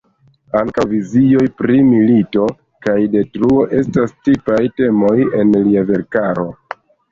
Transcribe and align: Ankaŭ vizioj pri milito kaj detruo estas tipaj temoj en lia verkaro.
Ankaŭ 0.59 0.85
vizioj 0.93 1.43
pri 1.59 1.75
milito 1.89 2.47
kaj 2.87 2.97
detruo 3.17 3.67
estas 3.83 4.17
tipaj 4.31 4.59
temoj 4.83 5.17
en 5.43 5.55
lia 5.71 5.87
verkaro. 5.95 6.51